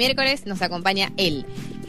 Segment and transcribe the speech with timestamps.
[0.00, 1.44] Miércoles nos acompaña él.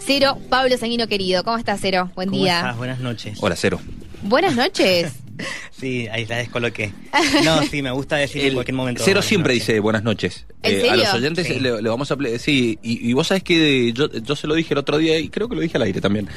[0.05, 1.45] Cero, Pablo Sanguino querido.
[1.45, 2.11] ¿Cómo estás, Cero?
[2.13, 2.57] Buen ¿Cómo día.
[2.57, 2.75] estás?
[2.77, 3.37] Buenas noches.
[3.39, 3.79] Hola, Cero.
[4.23, 5.13] Buenas noches.
[5.71, 6.91] Sí, ahí la descoloqué.
[7.43, 9.01] No, sí, me gusta decir en cualquier momento.
[9.03, 9.67] Cero siempre noches.
[9.67, 10.45] dice buenas noches.
[10.61, 11.59] ¿En Eh, a los oyentes Sí.
[11.59, 12.17] le, le vamos a...
[12.37, 15.29] Sí, y, y vos sabés que yo, yo se lo dije el otro día y
[15.29, 16.27] creo que lo dije al aire también.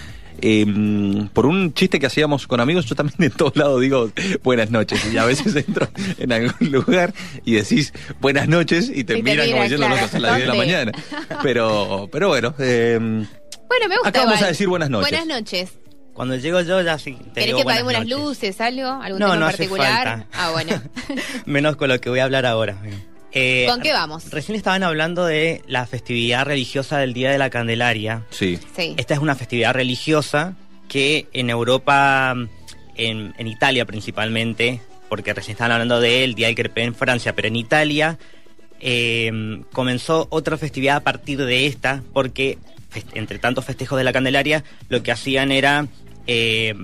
[0.46, 0.66] Eh,
[1.32, 4.10] por un chiste que hacíamos con amigos, yo también en todos lados digo
[4.42, 5.00] buenas noches.
[5.10, 7.14] Y a veces entro en algún lugar
[7.46, 10.36] y decís buenas noches y te Y te miran como miran, diciendo claro, son las
[10.36, 10.92] 10 de la mañana.
[11.42, 14.08] Pero, pero bueno, eh, Bueno, me gusta.
[14.10, 14.44] Acá vamos igual.
[14.44, 15.10] a decir buenas noches.
[15.10, 15.72] Buenas noches.
[16.12, 17.14] Cuando llego yo ya sí.
[17.16, 18.86] Te ¿Querés digo que apaguemos las luces, algo?
[18.86, 20.06] ¿Algún No, tema no en hace particular?
[20.08, 20.26] falta.
[20.34, 20.82] Ah, bueno.
[21.46, 22.76] Menos con lo que voy a hablar ahora.
[23.34, 24.30] Eh, ¿Con qué vamos?
[24.30, 28.22] Recién estaban hablando de la festividad religiosa del Día de la Candelaria.
[28.30, 28.58] sí.
[28.76, 28.94] Sí.
[28.96, 30.56] Esta es una festividad religiosa
[30.88, 32.34] que en Europa,
[32.96, 37.48] en, en Italia principalmente, porque recién estaban hablando del Día del Crepé en Francia, pero
[37.48, 38.18] en Italia
[38.80, 39.32] eh,
[39.72, 42.58] comenzó otra festividad a partir de esta, porque
[43.14, 45.86] entre tantos festejos de la Candelaria, lo que hacían era
[46.26, 46.74] eh,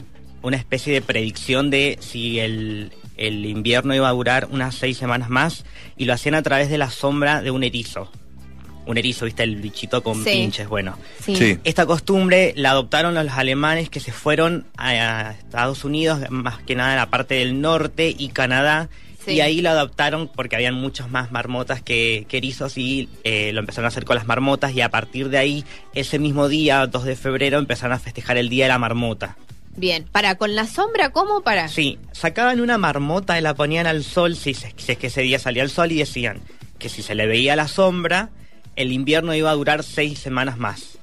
[0.42, 5.28] una especie de predicción de si el, el invierno iba a durar unas seis semanas
[5.30, 5.64] más,
[5.96, 8.10] y lo hacían a través de la sombra de un erizo.
[8.86, 10.30] Un erizo, viste, el bichito con Sí.
[10.30, 10.96] pinches, bueno.
[11.22, 11.36] Sí.
[11.36, 11.58] Sí.
[11.64, 16.74] Esta costumbre la adoptaron los alemanes que se fueron a, a Estados Unidos, más que
[16.74, 18.88] nada en la parte del norte y Canadá.
[19.24, 19.32] Sí.
[19.32, 23.60] Y ahí lo adoptaron porque habían muchos más marmotas que, que erizos y eh, lo
[23.60, 27.04] empezaron a hacer con las marmotas y a partir de ahí, ese mismo día, 2
[27.04, 29.36] de febrero, empezaron a festejar el Día de la Marmota.
[29.76, 30.04] Bien.
[30.10, 31.68] Para, ¿con la sombra cómo para?
[31.68, 35.62] Sí, sacaban una marmota y la ponían al sol, si, es que ese día salía
[35.62, 36.40] el sol, y decían
[36.78, 38.30] que si se le veía la sombra,
[38.76, 40.98] el invierno iba a durar seis semanas más.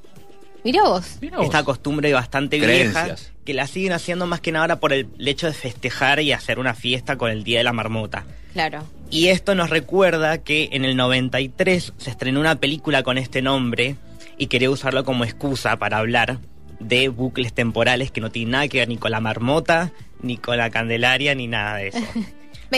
[0.64, 1.18] Mirá vos.
[1.22, 5.48] esta costumbre bastante vieja que la siguen haciendo más que nada ahora por el hecho
[5.48, 8.26] de festejar y hacer una fiesta con el Día de la Marmota.
[8.52, 8.84] Claro.
[9.10, 13.96] Y esto nos recuerda que en el 93 se estrenó una película con este nombre
[14.38, 16.40] y quería usarlo como excusa para hablar
[16.80, 20.58] de bucles temporales que no tienen nada que ver ni con la marmota, ni con
[20.58, 22.00] la candelaria, ni nada de eso.
[22.16, 22.26] Me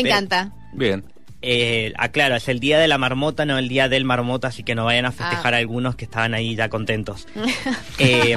[0.03, 0.51] Pero- encanta.
[0.73, 1.03] Bien.
[1.41, 4.75] Eh, aclaro, es el día de la marmota, no el día del marmota, así que
[4.75, 5.57] no vayan a festejar Ah.
[5.57, 7.27] algunos que estaban ahí ya contentos.
[7.97, 8.35] Eh,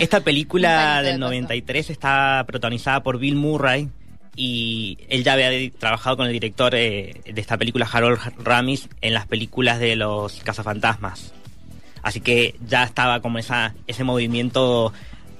[0.00, 1.20] esta película del cosas.
[1.20, 3.88] 93 está protagonizada por Bill Murray
[4.36, 9.14] y él ya había trabajado con el director eh, de esta película, Harold Ramis, en
[9.14, 11.32] las películas de los cazafantasmas.
[12.04, 14.92] Así que ya estaba como esa, ese movimiento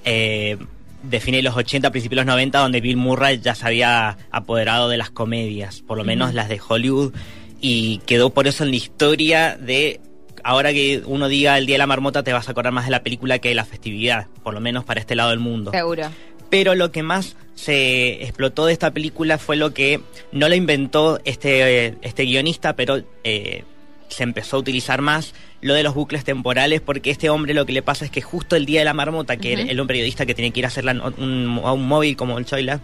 [0.04, 0.56] eh,
[1.02, 4.16] de fines de los 80, principios de los 90, donde Bill Murray ya se había
[4.30, 7.12] apoderado de las comedias, por lo menos las de Hollywood,
[7.60, 10.00] y quedó por eso en la historia de,
[10.42, 12.92] ahora que uno diga el Día de la Marmota, te vas a acordar más de
[12.92, 15.70] la película que de la festividad, por lo menos para este lado del mundo.
[15.70, 16.10] Seguro.
[16.48, 20.00] Pero lo que más se explotó de esta película fue lo que
[20.32, 23.64] no lo inventó este, eh, este guionista, pero eh,
[24.08, 27.72] se empezó a utilizar más lo de los bucles temporales, porque este hombre lo que
[27.72, 29.62] le pasa es que justo el día de la marmota, que Ujú.
[29.62, 31.88] era el un periodista que tenía que ir a hacer la no- un, a un
[31.88, 32.80] móvil como el Choila,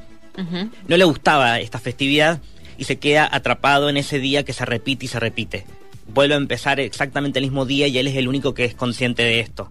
[0.88, 2.41] no le gustaba esta festividad
[2.78, 5.66] y se queda atrapado en ese día que se repite y se repite.
[6.08, 9.22] Vuelve a empezar exactamente el mismo día y él es el único que es consciente
[9.24, 9.70] de esto.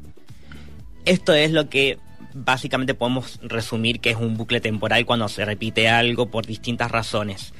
[1.05, 1.97] Esto es lo que
[2.35, 7.53] básicamente podemos resumir que es un bucle temporal cuando se repite algo por distintas razones.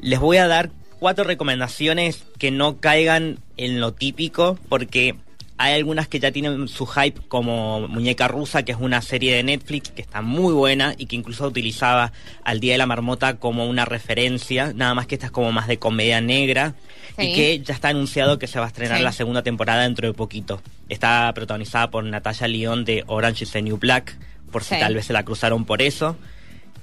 [0.00, 5.14] Les voy a dar cuatro recomendaciones que no caigan en lo típico porque
[5.60, 9.42] hay algunas que ya tienen su hype como Muñeca Rusa, que es una serie de
[9.42, 12.12] Netflix que está muy buena y que incluso utilizaba
[12.44, 15.66] al Día de la Marmota como una referencia, nada más que esta es como más
[15.66, 16.74] de comedia negra
[17.18, 17.30] Sí.
[17.30, 19.02] y que ya está anunciado que se va a estrenar Sí.
[19.02, 20.62] la segunda temporada dentro de poquito.
[20.88, 24.16] Está protagonizada por Natasha Lyon de Orange is the New Black,
[24.52, 24.80] por si Sí.
[24.80, 26.16] tal vez se la cruzaron por eso.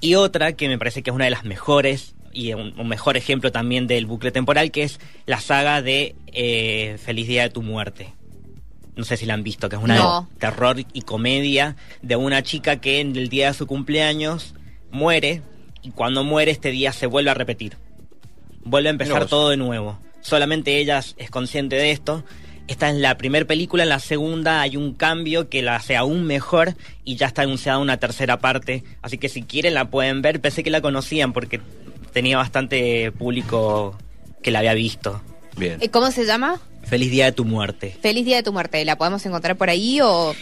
[0.02, 3.16] Y otra que me parece que es una de las mejores y un, un mejor
[3.18, 7.62] ejemplo también del bucle temporal, que es la saga de eh, Feliz Día de tu
[7.64, 8.14] Muerte.
[8.96, 10.28] No sé si la han visto, que es una No.
[10.34, 14.54] de terror y comedia de una chica que en el día de su cumpleaños
[14.92, 15.42] muere
[15.82, 17.78] y cuando muere este día se vuelve a repetir.
[18.64, 19.98] Vuelve a empezar todo de nuevo.
[20.22, 22.24] Solamente ella es consciente de esto.
[22.68, 26.24] Esta es la primera película, en la segunda hay un cambio que la hace aún
[26.24, 28.84] mejor y ya está anunciada una tercera parte.
[29.04, 30.42] Así que si quieren la pueden ver.
[30.42, 31.60] Pensé que la conocían porque
[32.16, 33.98] tenía bastante público
[34.42, 35.22] que la había visto.
[35.58, 35.80] Bien.
[35.82, 36.62] Eh, ¿Cómo se llama?
[36.84, 37.98] Feliz día de tu muerte.
[38.02, 38.86] Feliz Día de tu Muerte.
[38.86, 40.34] ¿La podemos encontrar por ahí o...?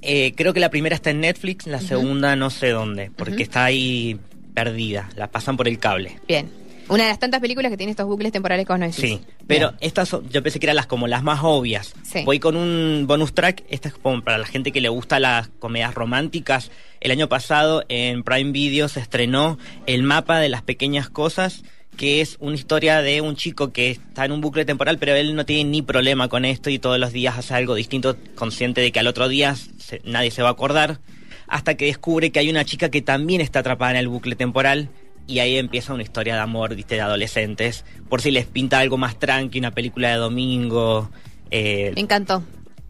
[0.00, 3.64] Eh, creo que la primera está en Netflix, la segunda no sé dónde, porque está
[3.64, 4.18] ahí
[4.54, 5.10] perdida.
[5.16, 6.18] La pasan por el cable.
[6.26, 6.50] Bien.
[6.88, 9.00] Una de las tantas películas que tiene estos bucles temporales que vos no decís.
[9.00, 11.94] Sí, pero estas son- yo pensé que eran las como las más obvias.
[12.02, 12.22] Sí.
[12.24, 15.48] Voy con un bonus track, esta es como para la gente que le gusta las
[15.58, 16.70] comedias románticas.
[17.00, 21.62] El año pasado en Prime Video se estrenó El mapa de las pequeñas cosas,
[21.96, 25.34] que es una historia de un chico que está en un bucle temporal, pero él
[25.34, 28.92] no tiene ni problema con esto y todos los días hace algo distinto, consciente de
[28.92, 31.00] que al otro día se- nadie se va a acordar,
[31.48, 34.88] hasta que descubre que hay una chica que también está atrapada en el bucle temporal
[35.28, 38.96] y ahí empieza una historia de amor, viste, de adolescentes, por si les pinta algo
[38.96, 41.08] más tranqui, una película de domingo.
[41.52, 42.42] eh, Me encantó.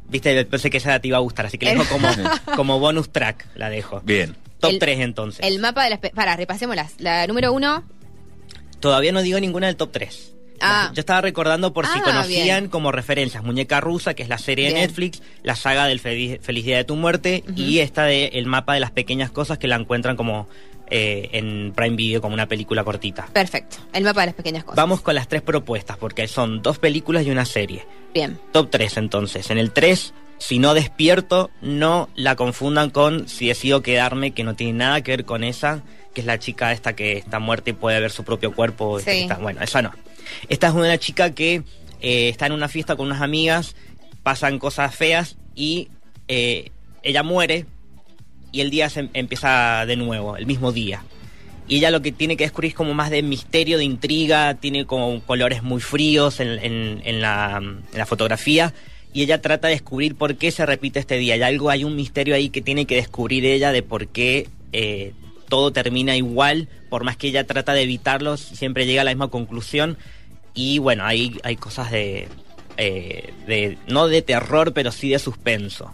[0.09, 2.09] Viste, pensé que esa te iba a gustar, así que la dejo como,
[2.57, 4.01] como bonus track, la dejo.
[4.05, 4.35] Bien.
[4.59, 5.45] Top El- 3 entonces.
[5.47, 5.99] El mapa de las...
[5.99, 6.95] Para, repasémoslas.
[6.99, 7.85] La número uno,
[8.81, 10.35] Todavía no digo ninguna del top 3.
[10.61, 10.91] Ah.
[10.95, 12.69] Yo estaba recordando por si Ah, conocían bien.
[12.71, 14.75] como referencias Muñeca Rusa, que es la serie de.
[14.75, 18.75] Netflix, la saga del Feliz, Feliz Día de tu Muerte y esta de El mapa
[18.75, 20.49] de las pequeñas cosas que la encuentran como
[20.91, 23.27] eh, en Prime Video como una película cortita.
[23.33, 23.77] perfecto.
[23.93, 24.77] El mapa de las pequeñas cosas.
[24.77, 27.87] Vamos con las tres propuestas porque son dos películas y una serie.
[28.15, 28.39] Bien.
[28.53, 29.51] Top 3 entonces.
[29.51, 34.55] En el 3, si no despierto, no la confundan con si decido quedarme, que no
[34.55, 35.83] tiene nada que ver con esa,
[36.15, 38.99] que es la chica esta que está muerta y puede ver su propio cuerpo.
[38.99, 39.19] esta Sí.
[39.21, 39.93] está- bueno, esa no.
[40.49, 41.63] Esta es una chica que
[42.01, 43.75] eh, está en una fiesta con unas amigas,
[44.23, 45.89] pasan cosas feas y
[46.29, 46.71] eh,
[47.03, 47.67] ella muere
[48.53, 51.03] y el día se em- empieza de nuevo, el mismo día.
[51.69, 54.87] Y ella lo que tiene que descubrir es como más de misterio, de intriga, tiene
[54.87, 58.73] como colores muy fríos en, la fotografía.
[59.13, 61.35] Y ella trata de descubrir por qué se repite este día.
[61.35, 65.13] Hay algo, hay un misterio ahí que tiene que descubrir ella de por qué eh,
[65.49, 66.69] todo termina igual.
[66.89, 69.99] Por más que ella trata de evitarlo, siempre llega a la misma conclusión.
[70.55, 72.29] Y bueno, ahí hay cosas de,
[72.79, 73.77] eh, de.
[73.89, 75.93] no de terror, pero sí de suspenso.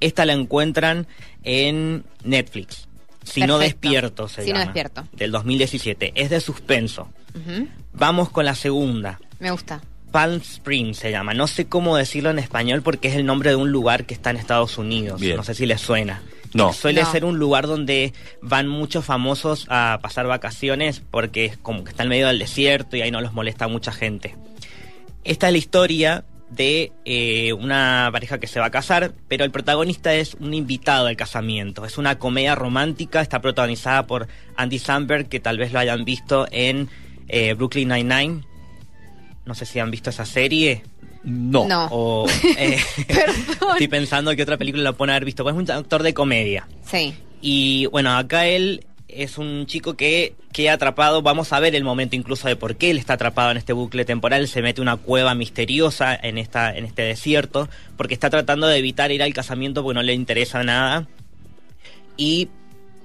[0.00, 1.06] Esta la encuentran
[1.42, 2.86] en Netflix.
[3.24, 5.06] Si no despierto, se Si no llama, despierto.
[5.12, 6.12] Del 2017.
[6.14, 7.08] Es de suspenso.
[7.92, 9.18] Vamos con la segunda.
[9.38, 9.80] Me gusta.
[10.12, 11.34] Palm Springs se llama.
[11.34, 14.30] No sé cómo decirlo en español porque es el nombre de un lugar que está
[14.30, 15.20] en Estados Unidos.
[15.20, 15.36] Bien.
[15.36, 16.22] No sé si les suena.
[16.54, 16.72] No.
[16.72, 17.12] Suele No.
[17.12, 22.04] ser un lugar donde van muchos famosos a pasar vacaciones porque es como que está
[22.04, 24.34] en medio del desierto y ahí no los molesta mucha gente.
[25.24, 29.50] Esta es la historia de eh, una pareja que se va a casar, pero el
[29.50, 31.84] protagonista es un invitado al casamiento.
[31.84, 36.46] Es una comedia romántica, está protagonizada por Andy Samberg, que tal vez lo hayan visto
[36.50, 36.88] en
[37.28, 38.42] eh, Brooklyn Nine-Nine.
[39.44, 40.82] No sé si han visto esa serie.
[41.24, 41.66] No.
[41.66, 41.88] No.
[41.90, 42.26] O,
[42.58, 43.70] eh, Perdón.
[43.72, 45.42] estoy pensando que otra película la pueden haber visto.
[45.42, 46.66] Pues es un actor de comedia.
[46.82, 47.14] Sí.
[47.40, 51.22] Y bueno, acá él es un chico que queda atrapado.
[51.22, 54.04] Vamos a ver el momento incluso de por qué él está atrapado en este bucle
[54.04, 54.46] temporal.
[54.48, 59.10] Se mete una cueva misteriosa en, esta, en este desierto porque está tratando de evitar
[59.10, 61.06] ir al casamiento porque no le interesa nada.
[62.16, 62.48] Y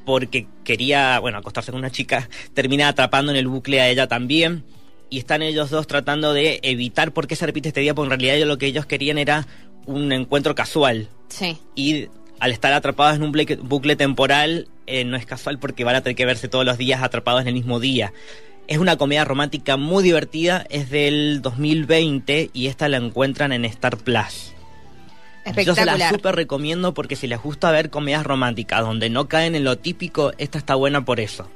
[0.05, 4.63] porque quería, bueno, acostarse con una chica, termina atrapando en el bucle a ella también.
[5.09, 8.19] Y están ellos dos tratando de evitar por qué se repite este día, porque en
[8.19, 9.45] realidad lo que ellos querían era
[9.85, 11.57] un encuentro casual Sí.
[11.75, 12.07] y
[12.43, 16.01] al estar atrapados en un bucle, bucle temporal eh, no es casual porque van a
[16.01, 18.11] tener que verse todos los días atrapados en el mismo día.
[18.67, 23.95] Es una comedia romántica muy divertida, es del 2020 y esta la encuentran en Star
[23.95, 24.53] Plus.
[25.63, 29.55] Yo se la súper recomiendo porque si les gusta ver comedias románticas donde no caen
[29.55, 31.49] en lo típico, esta está buena por eso.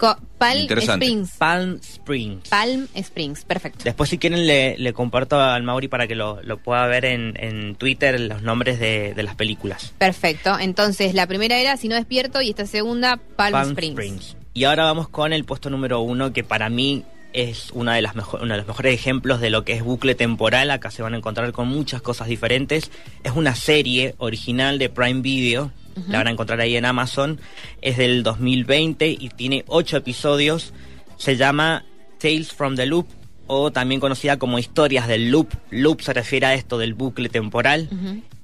[0.00, 0.66] Co- Palm.
[0.66, 1.32] Springs.
[1.36, 2.48] Palm Springs.
[2.48, 3.44] Palm Springs.
[3.44, 3.84] Perfecto.
[3.84, 7.34] Después si quieren le, le comparto al Mauri para que lo, lo pueda ver en,
[7.36, 9.92] en Twitter los nombres de, de las películas.
[9.98, 10.58] Perfecto.
[10.58, 14.36] Entonces, la primera era Si no despierto y esta segunda, Palm, Springs.
[14.54, 17.04] Y ahora vamos con el puesto número uno, que para mí
[17.34, 20.70] es una de las uno de los mejores ejemplos de lo que es bucle temporal.
[20.70, 22.90] Acá se van a encontrar con muchas cosas diferentes.
[23.22, 25.70] Es una serie original de Prime Video.
[26.08, 27.40] La van a encontrar ahí en Amazon.
[27.82, 30.72] Es del 2020 y tiene ocho episodios.
[31.16, 31.84] Se llama
[32.18, 33.06] Tales from the Loop
[33.46, 35.48] o también conocida como Historias del Loop.
[35.70, 37.88] Loop se refiere a esto del bucle temporal.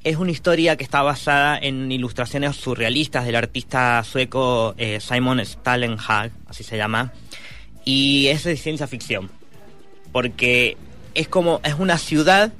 [0.04, 6.30] Es una historia que está basada en ilustraciones surrealistas del artista sueco eh, Simon Stallenhag,
[6.46, 7.12] así se llama,
[7.84, 9.30] y es de ciencia ficción,
[10.12, 10.76] porque
[11.14, 12.52] es como es una ciudad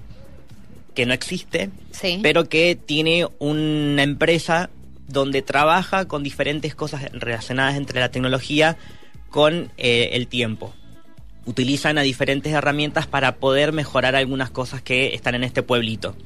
[0.94, 2.18] que no existe, Sí.
[2.22, 4.70] pero que tiene una empresa
[5.08, 8.76] donde trabaja con diferentes cosas relacionadas entre la tecnología
[9.30, 10.75] con eh, el tiempo.
[11.44, 16.16] Utilizan a diferentes herramientas para poder mejorar algunas cosas que están en este pueblito.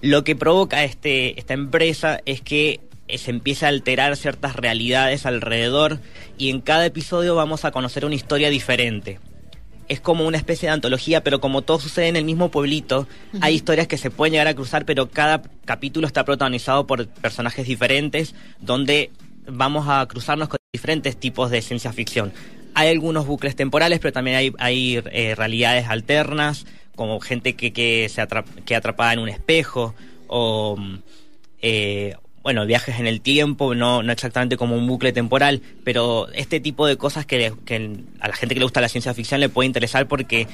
[0.00, 5.26] Lo que provoca este, esta empresa es que eh, se empieza a alterar ciertas realidades
[5.26, 5.98] alrededor
[6.38, 9.18] y en cada episodio vamos a conocer una historia diferente.
[9.88, 13.06] Es como una especie de antología, pero como todo sucede en el mismo pueblito,
[13.40, 17.66] hay historias que se pueden llegar a cruzar, pero cada capítulo está protagonizado por personajes
[17.66, 19.10] diferentes, donde
[19.48, 22.32] vamos a cruzarnos con diferentes tipos de ciencia ficción.
[22.74, 26.66] Hay algunos bucles temporales, pero también hay, hay eh, realidades alternas,
[26.96, 29.94] como gente que, que se atrap- que atrapada en un espejo,
[30.26, 30.94] o mm,
[31.62, 36.60] eh, bueno, viajes en el tiempo, no, no exactamente como un bucle temporal, pero este
[36.60, 39.48] tipo de cosas que, que a la gente que le gusta la ciencia ficción le
[39.48, 40.46] puede interesar porque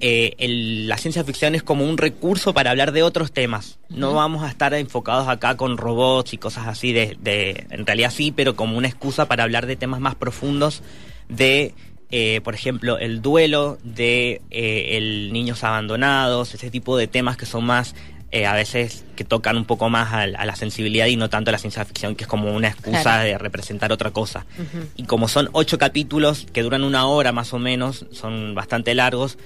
[0.00, 3.78] eh, el, la ciencia ficción es como un recurso para hablar de otros temas.
[3.90, 8.10] No vamos a estar enfocados acá con robots y cosas así, de, de, en realidad
[8.10, 10.82] sí, pero como una excusa para hablar de temas más profundos
[11.28, 11.74] de
[12.10, 17.46] eh, por ejemplo, el duelo de eh, el niños abandonados, ese tipo de temas que
[17.46, 17.94] son más
[18.32, 21.50] eh, a veces que tocan un poco más a, a, la sensibilidad y no tanto
[21.50, 23.24] a la ciencia ficción, que es como una excusa Claro.
[23.24, 24.46] de representar otra cosa.
[24.58, 24.86] Ujú.
[24.96, 29.38] Y como son ocho capítulos que duran una hora más o menos, son bastante largos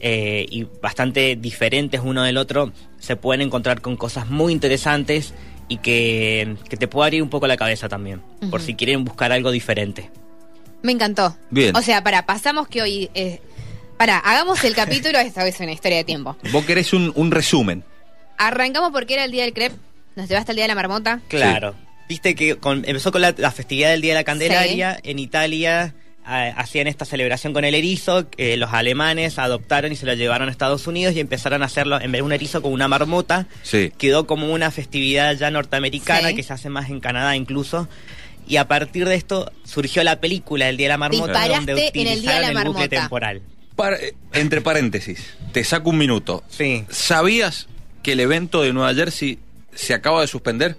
[0.00, 5.32] eh, y bastante diferentes uno del otro, se pueden encontrar con cosas muy interesantes
[5.68, 9.32] y que, que te puede abrir un poco la cabeza también, por si quieren buscar
[9.32, 10.10] algo diferente.
[10.82, 11.34] Me encantó.
[11.50, 11.74] Bien.
[11.74, 13.08] O sea, para, pasamos que hoy.
[13.14, 13.40] Eh,
[13.96, 16.36] para, hagamos el capítulo, esta vez una historia de tiempo.
[16.52, 17.82] Vos querés un, un resumen.
[18.38, 19.76] Arrancamos porque era el día del crepe.
[20.16, 21.20] Nos llevaste el día de la marmota.
[21.28, 21.74] Claro.
[22.08, 24.98] Viste que con- empezó con la, la festividad del Día de la Candelaria.
[25.02, 28.28] En Italia ah, hacían esta celebración con el erizo.
[28.30, 32.00] que los alemanes adoptaron y se lo llevaron a Estados Unidos y empezaron a hacerlo
[32.00, 33.46] en vez de un erizo con una marmota.
[33.62, 33.90] Sí.
[33.98, 36.34] Quedó como una festividad ya norteamericana Sí.
[36.36, 37.88] que se hace más en Canadá incluso.
[38.46, 41.90] Y a partir de esto surgió la película El Día de la Marmota Disparaste donde
[41.94, 42.88] en el Día de la utilizaron el bucle Marmota.
[43.00, 43.42] temporal.
[43.74, 46.44] Para- eh, entre paréntesis, te saco un minuto.
[46.48, 46.84] Sí.
[46.90, 47.66] ¿Sabías
[48.04, 49.40] que el evento de Nueva Jersey
[49.74, 50.76] se acaba de suspender?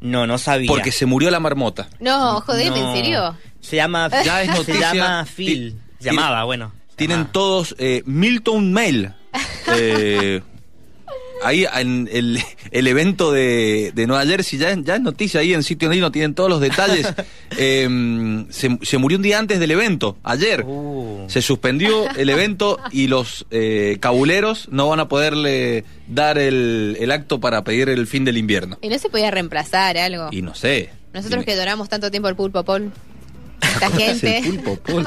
[0.00, 0.68] No, no sabía.
[0.68, 1.88] Porque se murió la marmota.
[1.98, 2.90] No, jodeme, No.
[2.90, 3.36] ¿en serio?
[3.60, 5.74] Se llama, Ya es se llama Phil.
[5.98, 6.72] ti- Llamaba, bueno.
[6.96, 7.32] Tienen llamaba.
[7.32, 9.12] todos eh, Milton Mail.
[9.72, 10.42] Eh,
[11.42, 12.38] ahí en el,
[12.70, 16.10] el evento de, de Nueva Jersey ya, es- ya es noticia ahí en sitio andino,
[16.12, 17.06] tienen todos los detalles.
[17.62, 20.64] Eh, se, se murió un día antes del evento, ayer.
[20.64, 21.24] Uh.
[21.28, 27.10] Se suspendió el evento y los eh, cabuleros no van a poderle dar el, el
[27.10, 28.78] acto para pedir el fin del invierno.
[28.80, 30.28] ¿Y no se podía reemplazar algo?
[30.30, 30.90] Y no sé.
[31.12, 32.92] Nosotros que adoramos tanto tiempo al pulpo Paul.
[33.62, 34.42] Esta gente.
[34.46, 35.04] pulpo, Paul.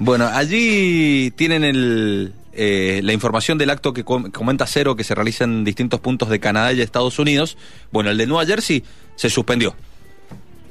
[0.00, 5.14] bueno, allí tienen el, eh, la información del acto que com- comenta Cero que se
[5.14, 7.56] realiza en distintos puntos de Canadá y Estados Unidos.
[7.90, 8.82] Bueno, el de Nueva Jersey
[9.16, 9.74] se suspendió.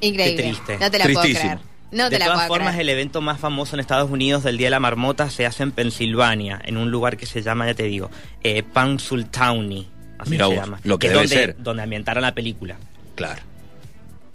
[0.00, 0.36] Increíble.
[0.36, 0.78] Qué triste.
[0.80, 1.52] No te la puedo Tristísimo.
[1.54, 1.72] creer.
[1.92, 2.88] No te de la todas puedo formas, creer.
[2.88, 5.72] el evento más famoso en Estados Unidos del Día de la Marmota se hace en
[5.72, 8.10] Pensilvania, en un lugar que se llama, ya te digo,
[8.42, 9.88] eh, Punxsutawney.
[10.18, 10.80] Así Mirá se vos, llama.
[10.84, 11.56] lo que es debe donde, ser.
[11.58, 12.76] Donde ambientaron la película.
[13.14, 13.42] Claro.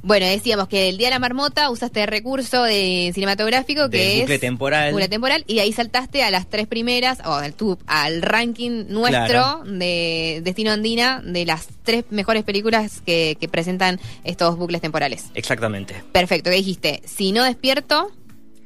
[0.03, 4.07] Bueno, decíamos que el día de la marmota usaste el recurso de cinematográfico que Del
[4.07, 4.91] es bucle temporal.
[4.91, 9.25] bucle temporal y ahí saltaste a las tres primeras o al tu- al ranking nuestro
[9.27, 9.63] Claro.
[9.65, 15.25] de Destino Andina de las tres mejores películas que, que presentan estos bucles temporales.
[15.33, 15.95] Exactamente.
[16.11, 17.01] Perfecto, ¿qué dijiste?
[17.05, 18.11] Si no despierto,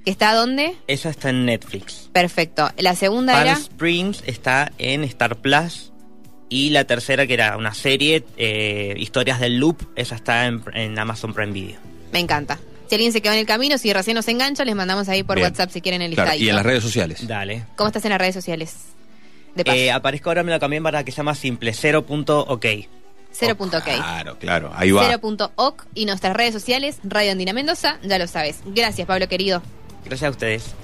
[0.03, 0.75] ¿que está dónde?
[0.87, 2.09] Esa está en Netflix.
[2.11, 2.69] Perfecto.
[2.77, 5.90] La segunda Palm era Springs está en Star Plus.
[6.51, 10.99] Y la tercera, que era una serie, eh, Historias del Loop, esa está en, en
[10.99, 11.79] Amazon Prime Video.
[12.11, 12.59] Me encanta.
[12.89, 15.37] Si alguien se quedó en el camino, si recién nos engancha, les mandamos ahí por
[15.37, 15.47] Bien.
[15.47, 17.25] WhatsApp si quieren el Claro, y en las redes sociales.
[17.25, 17.63] Dale.
[17.77, 18.75] ¿Cómo estás en las redes sociales?
[19.55, 19.77] De paso.
[19.77, 22.65] Eh, aparezco ahora, me lo cambié para que se llama simple, 0.ok.
[23.31, 23.85] Cero punto ok.
[23.85, 24.73] Claro, claro.
[24.75, 25.05] Ahí va.
[25.05, 28.59] Cero punto ok y nuestras redes sociales, Radio Andina Mendoza, ya lo sabes.
[28.65, 29.63] Gracias, Pablo querido.
[30.03, 30.75] Gracias a ustedes.